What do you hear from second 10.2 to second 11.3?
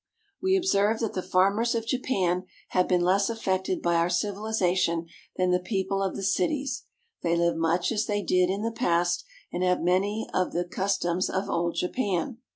of the customs